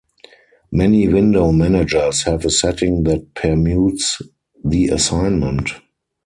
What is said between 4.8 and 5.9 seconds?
assignment.